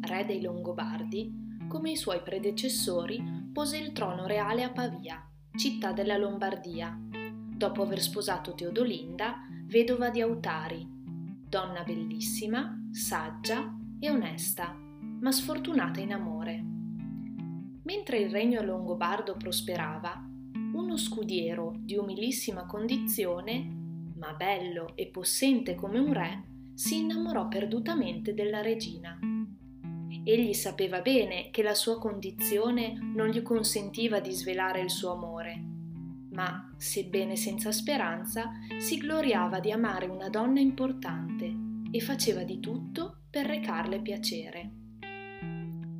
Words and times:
Re 0.00 0.24
dei 0.24 0.40
Longobardi, 0.40 1.66
come 1.68 1.90
i 1.90 1.96
suoi 1.96 2.22
predecessori, 2.22 3.22
pose 3.52 3.76
il 3.76 3.92
trono 3.92 4.26
reale 4.26 4.62
a 4.62 4.70
Pavia, 4.70 5.22
città 5.56 5.92
della 5.92 6.16
Lombardia, 6.16 6.96
dopo 7.58 7.82
aver 7.82 8.00
sposato 8.00 8.54
Teodolinda, 8.54 9.38
vedova 9.66 10.10
di 10.10 10.20
Autari, 10.20 10.86
donna 11.48 11.82
bellissima, 11.82 12.88
saggia 12.92 13.74
e 13.98 14.10
onesta, 14.10 14.74
ma 15.20 15.32
sfortunata 15.32 16.00
in 16.00 16.12
amore. 16.12 16.64
Mentre 17.82 18.18
il 18.18 18.30
regno 18.30 18.62
longobardo 18.62 19.34
prosperava, 19.36 20.24
uno 20.72 20.96
scudiero 20.96 21.74
di 21.78 21.96
umilissima 21.96 22.66
condizione, 22.66 23.76
ma 24.14 24.34
bello 24.34 24.92
e 24.94 25.06
possente 25.06 25.74
come 25.74 25.98
un 25.98 26.12
re, 26.12 26.44
si 26.74 26.98
innamorò 26.98 27.48
perdutamente 27.48 28.34
della 28.34 28.60
regina. 28.60 29.18
Egli 30.28 30.52
sapeva 30.52 31.00
bene 31.00 31.48
che 31.50 31.62
la 31.62 31.72
sua 31.72 31.98
condizione 31.98 32.98
non 33.00 33.28
gli 33.28 33.40
consentiva 33.40 34.20
di 34.20 34.30
svelare 34.30 34.82
il 34.82 34.90
suo 34.90 35.12
amore, 35.12 35.58
ma, 36.32 36.70
sebbene 36.76 37.34
senza 37.34 37.72
speranza, 37.72 38.50
si 38.76 38.98
gloriava 38.98 39.58
di 39.58 39.72
amare 39.72 40.04
una 40.04 40.28
donna 40.28 40.60
importante 40.60 41.50
e 41.90 42.00
faceva 42.00 42.42
di 42.42 42.60
tutto 42.60 43.20
per 43.30 43.46
recarle 43.46 44.02
piacere. 44.02 44.72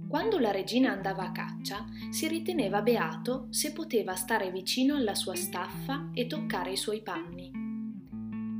Quando 0.06 0.38
la 0.38 0.50
regina 0.50 0.92
andava 0.92 1.22
a 1.22 1.32
caccia, 1.32 1.86
si 2.10 2.28
riteneva 2.28 2.82
beato 2.82 3.46
se 3.48 3.72
poteva 3.72 4.14
stare 4.14 4.50
vicino 4.50 4.96
alla 4.96 5.14
sua 5.14 5.36
staffa 5.36 6.10
e 6.12 6.26
toccare 6.26 6.72
i 6.72 6.76
suoi 6.76 7.00
panni. 7.00 7.50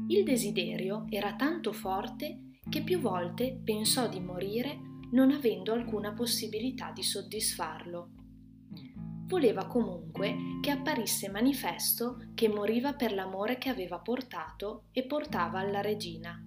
Il 0.08 0.24
desiderio 0.24 1.04
era 1.10 1.34
tanto 1.34 1.72
forte 1.74 2.52
che 2.66 2.82
più 2.82 3.00
volte 3.00 3.60
pensò 3.62 4.08
di 4.08 4.20
morire 4.20 4.87
non 5.10 5.30
avendo 5.30 5.72
alcuna 5.72 6.12
possibilità 6.12 6.90
di 6.92 7.02
soddisfarlo. 7.02 8.10
Voleva 9.26 9.66
comunque 9.66 10.34
che 10.62 10.70
apparisse 10.70 11.28
manifesto 11.28 12.30
che 12.34 12.48
moriva 12.48 12.94
per 12.94 13.12
l'amore 13.12 13.58
che 13.58 13.68
aveva 13.68 13.98
portato 13.98 14.84
e 14.92 15.04
portava 15.04 15.58
alla 15.58 15.80
regina. 15.82 16.42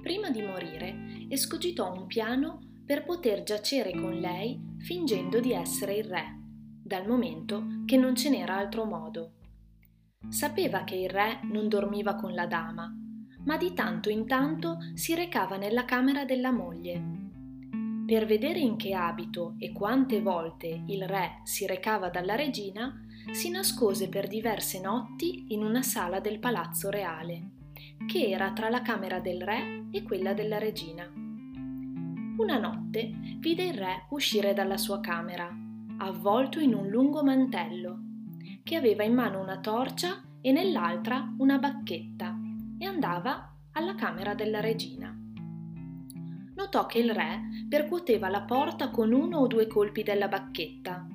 Prima 0.00 0.30
di 0.30 0.40
morire, 0.40 1.26
escogitò 1.28 1.92
un 1.92 2.06
piano 2.06 2.60
per 2.86 3.04
poter 3.04 3.42
giacere 3.42 3.92
con 3.92 4.14
lei 4.14 4.58
fingendo 4.78 5.38
di 5.38 5.52
essere 5.52 5.96
il 5.96 6.04
re, 6.04 6.38
dal 6.82 7.06
momento 7.06 7.82
che 7.84 7.98
non 7.98 8.16
ce 8.16 8.30
n'era 8.30 8.56
altro 8.56 8.84
modo. 8.84 9.34
Sapeva 10.28 10.84
che 10.84 10.96
il 10.96 11.10
re 11.10 11.40
non 11.44 11.68
dormiva 11.68 12.14
con 12.14 12.34
la 12.34 12.46
dama, 12.46 12.90
ma 13.44 13.56
di 13.56 13.74
tanto 13.74 14.08
in 14.08 14.26
tanto 14.26 14.78
si 14.94 15.14
recava 15.14 15.56
nella 15.56 15.84
camera 15.84 16.24
della 16.24 16.50
moglie. 16.50 17.29
Per 18.10 18.26
vedere 18.26 18.58
in 18.58 18.74
che 18.74 18.92
abito 18.92 19.54
e 19.58 19.70
quante 19.70 20.20
volte 20.20 20.82
il 20.88 21.06
re 21.06 21.42
si 21.44 21.64
recava 21.64 22.08
dalla 22.08 22.34
regina, 22.34 23.06
si 23.30 23.50
nascose 23.50 24.08
per 24.08 24.26
diverse 24.26 24.80
notti 24.80 25.44
in 25.50 25.62
una 25.62 25.82
sala 25.82 26.18
del 26.18 26.40
palazzo 26.40 26.90
reale, 26.90 27.50
che 28.08 28.28
era 28.28 28.52
tra 28.52 28.68
la 28.68 28.82
camera 28.82 29.20
del 29.20 29.40
re 29.40 29.86
e 29.92 30.02
quella 30.02 30.34
della 30.34 30.58
regina. 30.58 31.04
Una 31.04 32.58
notte 32.58 33.12
vide 33.38 33.62
il 33.62 33.74
re 33.74 34.06
uscire 34.10 34.54
dalla 34.54 34.76
sua 34.76 34.98
camera, 34.98 35.48
avvolto 35.98 36.58
in 36.58 36.74
un 36.74 36.88
lungo 36.88 37.22
mantello, 37.22 37.96
che 38.64 38.74
aveva 38.74 39.04
in 39.04 39.14
mano 39.14 39.40
una 39.40 39.60
torcia 39.60 40.20
e 40.40 40.50
nell'altra 40.50 41.32
una 41.38 41.58
bacchetta, 41.58 42.36
e 42.76 42.84
andava 42.84 43.54
alla 43.74 43.94
camera 43.94 44.34
della 44.34 44.58
regina. 44.58 45.19
Notò 46.60 46.84
che 46.84 46.98
il 46.98 47.14
re 47.14 47.64
percuoteva 47.66 48.28
la 48.28 48.42
porta 48.42 48.90
con 48.90 49.12
uno 49.12 49.38
o 49.38 49.46
due 49.46 49.66
colpi 49.66 50.02
della 50.02 50.28
bacchetta, 50.28 51.06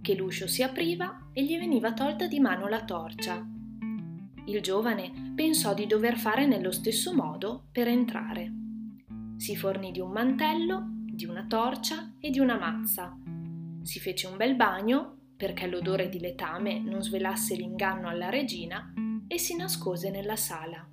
che 0.00 0.14
l'uscio 0.14 0.46
si 0.46 0.62
apriva 0.62 1.30
e 1.32 1.42
gli 1.42 1.58
veniva 1.58 1.92
tolta 1.92 2.28
di 2.28 2.38
mano 2.38 2.68
la 2.68 2.84
torcia. 2.84 3.44
Il 4.46 4.60
giovane 4.60 5.32
pensò 5.34 5.74
di 5.74 5.88
dover 5.88 6.16
fare 6.16 6.46
nello 6.46 6.70
stesso 6.70 7.12
modo 7.12 7.66
per 7.72 7.88
entrare. 7.88 8.52
Si 9.36 9.56
fornì 9.56 9.90
di 9.90 9.98
un 9.98 10.12
mantello, 10.12 10.84
di 10.86 11.24
una 11.24 11.44
torcia 11.48 12.14
e 12.20 12.30
di 12.30 12.38
una 12.38 12.56
mazza. 12.56 13.18
Si 13.82 13.98
fece 13.98 14.28
un 14.28 14.36
bel 14.36 14.54
bagno 14.54 15.32
perché 15.36 15.66
l'odore 15.66 16.08
di 16.08 16.20
letame 16.20 16.78
non 16.78 17.02
svelasse 17.02 17.56
l'inganno 17.56 18.06
alla 18.06 18.30
regina 18.30 18.94
e 19.26 19.38
si 19.38 19.56
nascose 19.56 20.10
nella 20.10 20.36
sala. 20.36 20.88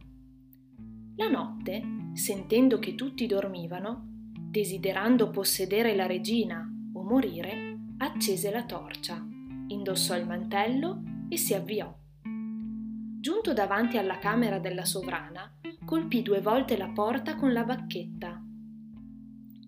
La 1.18 1.30
notte, 1.30 2.01
sentendo 2.14 2.80
che 2.80 2.96
tutti 2.96 3.26
dormivano, 3.26 4.08
desiderando 4.34 5.30
possedere 5.30 5.96
la 5.96 6.06
regina 6.06 6.68
o 6.94 7.04
morire, 7.04 7.80
accese 7.98 8.52
la 8.52 8.66
torcia, 8.66 9.26
indossò 9.68 10.18
il 10.18 10.26
mantello 10.26 11.02
e 11.30 11.38
si 11.38 11.54
avviò. 11.54 11.94
Giunto 12.24 13.54
davanti 13.54 13.98
alla 13.98 14.18
camera 14.18 14.60
della 14.60 14.84
sovrana, 14.84 15.58
colpì 15.86 16.22
due 16.22 16.42
volte 16.42 16.76
la 16.76 16.90
porta 16.90 17.36
con 17.36 17.54
la 17.54 17.64
bacchetta. 17.64 18.42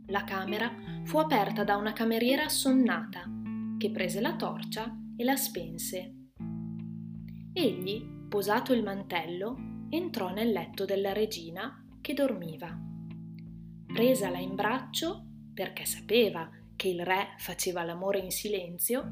La 0.08 0.24
camera 0.24 0.72
fu 1.04 1.20
aperta 1.20 1.64
da 1.64 1.78
una 1.78 1.94
cameriera 1.94 2.46
assonnata, 2.46 3.24
che 3.78 3.92
prese 3.92 4.22
la 4.22 4.36
torcia 4.36 4.94
e 5.16 5.24
la 5.24 5.36
spense. 5.36 6.14
Egli, 7.54 8.04
posato 8.28 8.74
il 8.74 8.84
mantello, 8.84 9.86
entrò 9.90 10.34
nel 10.34 10.52
letto 10.52 10.86
della 10.86 11.14
regina 11.14 11.83
che 12.04 12.14
dormiva. 12.14 12.78
Presala 13.88 14.38
in 14.38 14.56
braccio, 14.56 15.24
perché 15.54 15.86
sapeva 15.86 16.50
che 16.76 16.90
il 16.90 17.06
re 17.06 17.36
faceva 17.38 17.84
l'amore 17.84 18.20
in 18.20 18.30
silenzio, 18.30 19.10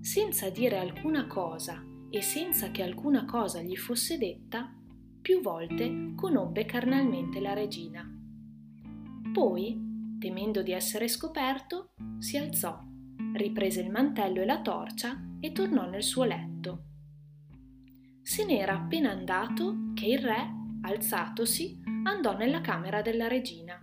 senza 0.00 0.48
dire 0.48 0.78
alcuna 0.78 1.26
cosa 1.26 1.84
e 2.08 2.22
senza 2.22 2.70
che 2.70 2.84
alcuna 2.84 3.24
cosa 3.24 3.60
gli 3.60 3.76
fosse 3.76 4.18
detta, 4.18 4.72
più 5.20 5.40
volte 5.40 6.12
conobbe 6.14 6.64
carnalmente 6.64 7.40
la 7.40 7.54
regina. 7.54 8.08
Poi, 9.32 10.16
temendo 10.20 10.62
di 10.62 10.70
essere 10.70 11.08
scoperto, 11.08 11.90
si 12.18 12.36
alzò, 12.36 12.78
riprese 13.34 13.80
il 13.80 13.90
mantello 13.90 14.42
e 14.42 14.44
la 14.44 14.60
torcia 14.60 15.20
e 15.40 15.50
tornò 15.50 15.90
nel 15.90 16.04
suo 16.04 16.22
letto. 16.22 16.84
Se 18.22 18.44
n'era 18.44 18.74
appena 18.74 19.10
andato 19.10 19.90
che 19.94 20.06
il 20.06 20.20
re, 20.20 20.54
alzatosi, 20.82 21.88
andò 22.08 22.36
nella 22.36 22.60
camera 22.60 23.02
della 23.02 23.28
regina. 23.28 23.80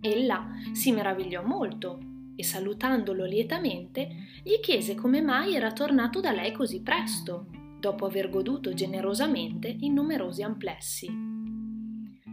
Ella 0.00 0.48
si 0.72 0.92
meravigliò 0.92 1.42
molto 1.42 1.98
e 2.36 2.44
salutandolo 2.44 3.24
lietamente 3.24 4.08
gli 4.44 4.60
chiese 4.60 4.94
come 4.94 5.20
mai 5.20 5.54
era 5.54 5.72
tornato 5.72 6.20
da 6.20 6.30
lei 6.30 6.52
così 6.52 6.82
presto 6.82 7.46
dopo 7.80 8.06
aver 8.06 8.30
goduto 8.30 8.74
generosamente 8.74 9.68
in 9.80 9.94
numerosi 9.94 10.42
amplessi. 10.42 11.06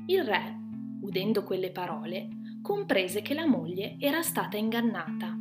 Il 0.07 0.23
re, 0.23 0.59
udendo 1.01 1.43
quelle 1.43 1.71
parole, 1.71 2.27
comprese 2.61 3.21
che 3.21 3.33
la 3.33 3.47
moglie 3.47 3.95
era 3.99 4.21
stata 4.21 4.57
ingannata. 4.57 5.35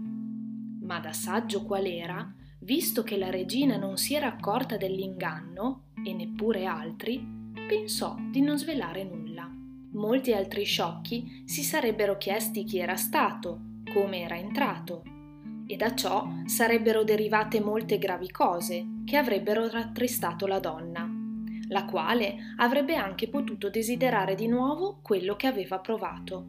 Ma 0.82 1.00
da 1.00 1.12
saggio 1.12 1.64
qual 1.64 1.84
era, 1.86 2.34
visto 2.60 3.02
che 3.02 3.18
la 3.18 3.30
regina 3.30 3.76
non 3.76 3.96
si 3.96 4.14
era 4.14 4.28
accorta 4.28 4.76
dell'inganno, 4.76 5.92
e 6.04 6.12
neppure 6.12 6.66
altri, 6.66 7.22
pensò 7.66 8.16
di 8.30 8.40
non 8.40 8.58
svelare 8.58 9.04
nulla. 9.04 9.23
Molti 9.94 10.32
altri 10.32 10.65
sciocchi 10.65 11.44
si 11.44 11.62
sarebbero 11.62 12.16
chiesti 12.16 12.65
chi 12.65 12.78
era 12.78 12.97
stato, 12.97 13.60
come 13.93 14.22
era 14.22 14.37
entrato, 14.37 15.03
e 15.66 15.77
da 15.77 15.94
ciò 15.94 16.28
sarebbero 16.47 17.05
derivate 17.05 17.60
molte 17.60 17.99
gravi 17.99 18.28
cose 18.28 18.84
che 19.05 19.16
avrebbero 19.16 19.69
rattristato 19.69 20.49
la 20.49 20.59
donna, 20.59 21.09
la 21.69 21.84
quale 21.84 22.37
avrebbe 22.56 22.97
anche 22.97 23.29
potuto 23.29 23.70
desiderare 23.70 24.35
di 24.35 24.49
nuovo 24.49 24.99
quello 25.00 25.37
che 25.37 25.46
aveva 25.46 25.79
provato. 25.79 26.47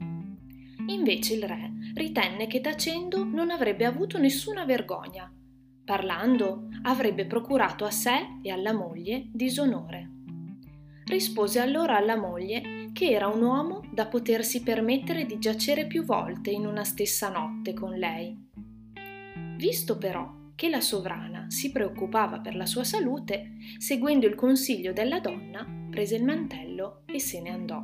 Invece 0.88 1.36
il 1.36 1.44
re 1.44 1.71
ritenne 1.94 2.48
che 2.48 2.62
tacendo 2.62 3.24
non 3.24 3.51
avrebbe 3.51 3.86
avuto 3.86 4.18
nessuna 4.18 4.65
vergogna. 4.65 5.31
Parlando 5.83 6.69
avrebbe 6.81 7.27
procurato 7.27 7.86
a 7.86 7.91
sé 7.91 8.39
e 8.41 8.50
alla 8.50 8.74
moglie 8.74 9.27
disonore. 9.31 10.09
Rispose 11.06 11.59
allora 11.59 11.98
alla 11.98 12.18
moglie 12.18 12.84
che 12.95 13.09
era 13.09 13.27
un 13.27 13.42
uomo 13.42 13.83
da 13.92 14.07
potersi 14.07 14.63
permettere 14.63 15.25
di 15.25 15.38
giacere 15.38 15.86
più 15.86 16.06
volte 16.06 16.50
in 16.50 16.65
una 16.65 16.86
stessa 16.86 17.27
notte 17.27 17.74
con 17.74 17.92
lei 17.92 18.45
Visto 19.57 19.97
però 19.97 20.44
che 20.53 20.69
la 20.69 20.81
sovrana 20.81 21.45
si 21.50 21.71
preoccupava 21.71 22.39
per 22.39 22.56
la 22.56 22.65
sua 22.65 22.83
salute, 22.83 23.56
seguendo 23.77 24.27
il 24.27 24.36
consiglio 24.36 24.92
della 24.92 25.19
donna, 25.19 25.65
prese 25.89 26.15
il 26.15 26.24
mantello 26.24 27.03
e 27.06 27.19
se 27.19 27.42
ne 27.42 27.50
andò. 27.50 27.81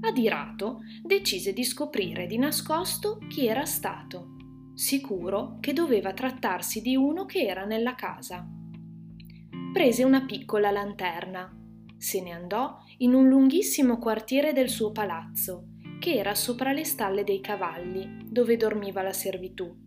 Adirato, 0.00 0.80
decise 1.02 1.52
di 1.52 1.64
scoprire 1.64 2.26
di 2.26 2.38
nascosto 2.38 3.18
chi 3.28 3.46
era 3.46 3.64
stato, 3.64 4.36
sicuro 4.74 5.58
che 5.60 5.72
doveva 5.72 6.12
trattarsi 6.12 6.80
di 6.80 6.94
uno 6.94 7.24
che 7.24 7.40
era 7.40 7.64
nella 7.64 7.96
casa. 7.96 8.48
Prese 9.72 10.04
una 10.04 10.24
piccola 10.24 10.70
lanterna, 10.70 11.52
se 11.98 12.22
ne 12.22 12.30
andò 12.30 12.78
in 12.98 13.12
un 13.12 13.28
lunghissimo 13.28 13.98
quartiere 13.98 14.52
del 14.52 14.68
suo 14.68 14.92
palazzo 14.92 15.64
che 15.98 16.14
era 16.14 16.34
sopra 16.34 16.72
le 16.72 16.84
stalle 16.84 17.24
dei 17.24 17.40
cavalli, 17.40 18.24
dove 18.24 18.56
dormiva 18.56 19.02
la 19.02 19.12
servitù. 19.12 19.86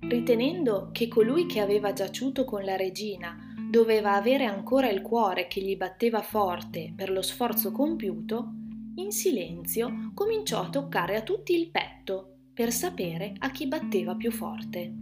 Ritenendo 0.00 0.90
che 0.92 1.08
colui 1.08 1.46
che 1.46 1.60
aveva 1.60 1.92
giaciuto 1.92 2.44
con 2.44 2.64
la 2.64 2.76
regina 2.76 3.36
doveva 3.68 4.14
avere 4.14 4.44
ancora 4.44 4.88
il 4.90 5.02
cuore 5.02 5.46
che 5.46 5.60
gli 5.60 5.76
batteva 5.76 6.22
forte 6.22 6.92
per 6.94 7.10
lo 7.10 7.22
sforzo 7.22 7.72
compiuto, 7.72 8.52
in 8.96 9.10
silenzio 9.10 10.10
cominciò 10.14 10.60
a 10.60 10.68
toccare 10.68 11.16
a 11.16 11.22
tutti 11.22 11.54
il 11.54 11.70
petto 11.70 12.36
per 12.52 12.70
sapere 12.70 13.32
a 13.38 13.50
chi 13.50 13.66
batteva 13.66 14.14
più 14.14 14.30
forte. 14.30 14.92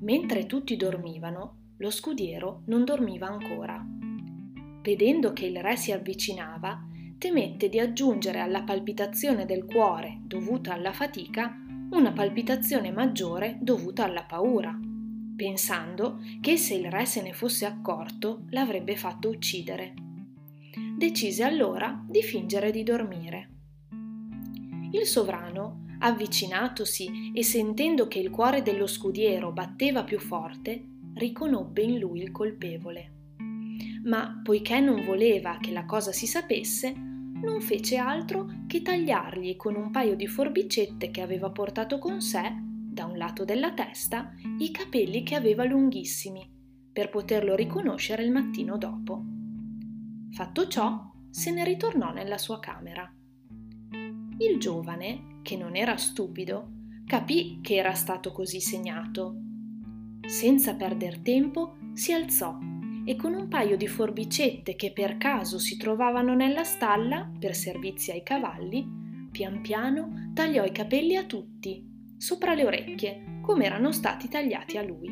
Mentre 0.00 0.46
tutti 0.46 0.76
dormivano, 0.76 1.56
lo 1.78 1.90
scudiero 1.90 2.62
non 2.66 2.84
dormiva 2.84 3.26
ancora. 3.26 3.84
Vedendo 4.86 5.32
che 5.32 5.46
il 5.46 5.60
re 5.60 5.76
si 5.76 5.90
avvicinava, 5.90 6.80
temette 7.18 7.68
di 7.68 7.80
aggiungere 7.80 8.38
alla 8.38 8.62
palpitazione 8.62 9.44
del 9.44 9.64
cuore 9.64 10.20
dovuta 10.22 10.74
alla 10.74 10.92
fatica 10.92 11.60
una 11.90 12.12
palpitazione 12.12 12.92
maggiore 12.92 13.58
dovuta 13.60 14.04
alla 14.04 14.22
paura, 14.22 14.78
pensando 15.34 16.20
che 16.40 16.56
se 16.56 16.74
il 16.74 16.88
re 16.88 17.04
se 17.04 17.20
ne 17.20 17.32
fosse 17.32 17.66
accorto 17.66 18.44
l'avrebbe 18.50 18.94
fatto 18.94 19.28
uccidere. 19.28 19.92
Decise 20.96 21.42
allora 21.42 22.00
di 22.08 22.22
fingere 22.22 22.70
di 22.70 22.84
dormire. 22.84 23.50
Il 24.92 25.04
sovrano, 25.04 25.86
avvicinatosi 25.98 27.32
e 27.34 27.42
sentendo 27.42 28.06
che 28.06 28.20
il 28.20 28.30
cuore 28.30 28.62
dello 28.62 28.86
scudiero 28.86 29.50
batteva 29.50 30.04
più 30.04 30.20
forte, 30.20 30.80
riconobbe 31.14 31.82
in 31.82 31.98
lui 31.98 32.22
il 32.22 32.30
colpevole. 32.30 33.14
Ma 34.06 34.40
poiché 34.42 34.78
non 34.80 35.04
voleva 35.04 35.58
che 35.60 35.72
la 35.72 35.84
cosa 35.84 36.12
si 36.12 36.26
sapesse, 36.26 36.94
non 36.94 37.60
fece 37.60 37.96
altro 37.96 38.50
che 38.66 38.80
tagliargli 38.80 39.56
con 39.56 39.74
un 39.74 39.90
paio 39.90 40.14
di 40.14 40.26
forbicette 40.28 41.10
che 41.10 41.20
aveva 41.20 41.50
portato 41.50 41.98
con 41.98 42.20
sé, 42.20 42.54
da 42.60 43.04
un 43.04 43.16
lato 43.16 43.44
della 43.44 43.72
testa, 43.72 44.32
i 44.58 44.70
capelli 44.70 45.22
che 45.22 45.34
aveva 45.34 45.64
lunghissimi, 45.64 46.48
per 46.92 47.10
poterlo 47.10 47.54
riconoscere 47.56 48.22
il 48.22 48.30
mattino 48.30 48.78
dopo. 48.78 49.24
Fatto 50.30 50.68
ciò, 50.68 51.12
se 51.28 51.50
ne 51.50 51.64
ritornò 51.64 52.12
nella 52.12 52.38
sua 52.38 52.60
camera. 52.60 53.12
Il 54.38 54.58
giovane, 54.58 55.40
che 55.42 55.56
non 55.56 55.74
era 55.74 55.96
stupido, 55.96 56.70
capì 57.06 57.58
che 57.60 57.74
era 57.74 57.94
stato 57.94 58.32
così 58.32 58.60
segnato. 58.60 59.36
Senza 60.26 60.74
perder 60.74 61.18
tempo, 61.18 61.76
si 61.92 62.12
alzò 62.12 62.75
e 63.08 63.14
con 63.14 63.34
un 63.34 63.46
paio 63.46 63.76
di 63.76 63.86
forbicette 63.86 64.74
che 64.74 64.92
per 64.92 65.16
caso 65.16 65.60
si 65.60 65.76
trovavano 65.76 66.34
nella 66.34 66.64
stalla 66.64 67.30
per 67.38 67.54
servizi 67.54 68.10
ai 68.10 68.24
cavalli, 68.24 69.28
pian 69.30 69.60
piano 69.60 70.32
tagliò 70.34 70.64
i 70.64 70.72
capelli 70.72 71.14
a 71.14 71.24
tutti, 71.24 71.86
sopra 72.18 72.54
le 72.54 72.64
orecchie, 72.64 73.38
come 73.42 73.64
erano 73.64 73.92
stati 73.92 74.26
tagliati 74.26 74.76
a 74.76 74.82
lui. 74.82 75.08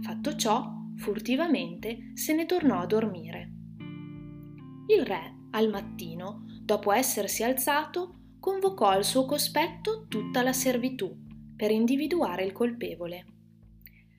Fatto 0.00 0.34
ciò, 0.34 0.66
furtivamente 0.96 2.12
se 2.14 2.34
ne 2.34 2.46
tornò 2.46 2.78
a 2.78 2.86
dormire. 2.86 3.52
Il 4.86 5.04
re, 5.04 5.48
al 5.50 5.68
mattino, 5.68 6.46
dopo 6.62 6.90
essersi 6.90 7.42
alzato, 7.42 8.20
convocò 8.40 8.86
al 8.86 9.04
suo 9.04 9.26
cospetto 9.26 10.06
tutta 10.08 10.42
la 10.42 10.54
servitù 10.54 11.14
per 11.54 11.70
individuare 11.70 12.44
il 12.44 12.52
colpevole 12.52 13.37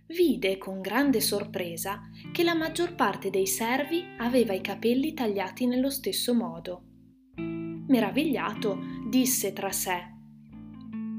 vide 0.09 0.57
con 0.57 0.81
grande 0.81 1.21
sorpresa 1.21 2.09
che 2.31 2.43
la 2.43 2.55
maggior 2.55 2.95
parte 2.95 3.29
dei 3.29 3.45
servi 3.45 4.03
aveva 4.17 4.53
i 4.53 4.61
capelli 4.61 5.13
tagliati 5.13 5.67
nello 5.67 5.91
stesso 5.91 6.33
modo. 6.33 6.83
Meravigliato, 7.35 8.79
disse 9.07 9.53
tra 9.53 9.71
sé 9.71 10.17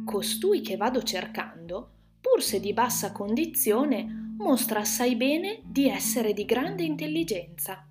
Costui 0.05 0.61
che 0.61 0.77
vado 0.77 1.03
cercando, 1.03 1.91
pur 2.21 2.43
se 2.43 2.59
di 2.59 2.73
bassa 2.73 3.13
condizione, 3.13 4.35
mostra 4.39 4.81
assai 4.81 5.15
bene 5.15 5.61
di 5.65 5.89
essere 5.89 6.33
di 6.33 6.45
grande 6.45 6.83
intelligenza. 6.83 7.87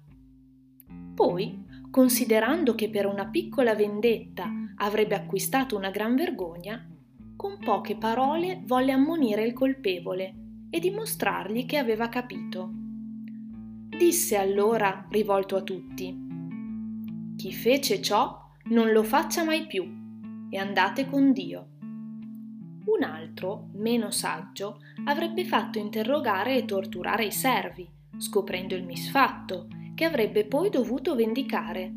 Poi, 1.16 1.66
considerando 1.90 2.76
che 2.76 2.90
per 2.90 3.06
una 3.06 3.28
piccola 3.28 3.74
vendetta 3.74 4.52
avrebbe 4.76 5.16
acquistato 5.16 5.78
una 5.78 5.92
gran 5.92 6.16
vergogna, 6.16 6.86
con 7.38 7.58
poche 7.58 7.96
parole 7.96 8.64
volle 8.66 8.92
ammonire 8.92 9.46
il 9.46 9.54
colpevole 9.54 10.39
e 10.70 10.80
dimostrargli 10.80 11.66
che 11.66 11.78
aveva 11.78 12.10
capito. 12.10 12.72
Disse 13.90 14.38
allora, 14.38 15.06
rivolto 15.10 15.56
a 15.56 15.62
tutti, 15.62 16.28
Chi 17.36 17.54
fece 17.54 18.02
ciò 18.02 18.38
non 18.66 18.92
lo 18.92 19.04
faccia 19.04 19.44
mai 19.44 19.66
più 19.66 19.84
e 20.50 20.58
andate 20.58 21.06
con 21.08 21.32
Dio. 21.32 21.68
Un 22.86 23.04
altro, 23.04 23.70
meno 23.74 24.10
saggio, 24.10 24.80
avrebbe 25.06 25.46
fatto 25.46 25.80
interrogare 25.80 26.58
e 26.58 26.66
torturare 26.66 27.26
i 27.26 27.32
servi, 27.32 27.88
scoprendo 28.18 28.76
il 28.76 28.84
misfatto, 28.84 29.68
che 29.96 30.06
avrebbe 30.06 30.46
poi 30.46 30.70
dovuto 30.70 31.16
vendicare. 31.16 31.94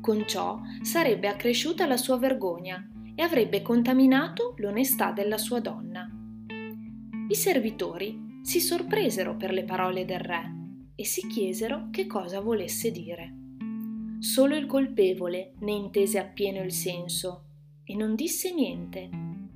Con 0.00 0.26
ciò 0.26 0.60
sarebbe 0.82 1.28
accresciuta 1.28 1.86
la 1.86 1.96
sua 1.96 2.16
vergogna 2.16 2.86
e 3.14 3.22
avrebbe 3.22 3.62
contaminato 3.62 4.54
l'onestà 4.58 5.12
della 5.12 5.38
sua 5.38 5.60
donna. 5.60 5.89
I 7.30 7.36
servitori 7.36 8.40
si 8.42 8.58
sorpresero 8.58 9.36
per 9.36 9.52
le 9.52 9.62
parole 9.62 10.04
del 10.04 10.18
re 10.18 10.52
e 10.96 11.04
si 11.04 11.28
chiesero 11.28 11.86
che 11.92 12.08
cosa 12.08 12.40
volesse 12.40 12.90
dire. 12.90 13.32
Solo 14.18 14.56
il 14.56 14.66
colpevole 14.66 15.52
ne 15.60 15.70
intese 15.70 16.18
appieno 16.18 16.60
il 16.60 16.72
senso 16.72 17.44
e 17.84 17.94
non 17.94 18.16
disse 18.16 18.52
niente, 18.52 19.08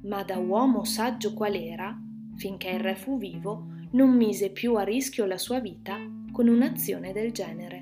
ma 0.02 0.22
da 0.22 0.38
uomo 0.38 0.84
saggio 0.84 1.34
qual 1.34 1.56
era, 1.56 2.00
finché 2.36 2.68
il 2.68 2.78
re 2.78 2.94
fu 2.94 3.18
vivo, 3.18 3.66
non 3.90 4.16
mise 4.16 4.50
più 4.50 4.76
a 4.76 4.84
rischio 4.84 5.24
la 5.24 5.36
sua 5.36 5.58
vita 5.58 5.98
con 6.30 6.46
un'azione 6.46 7.12
del 7.12 7.32
genere. 7.32 7.73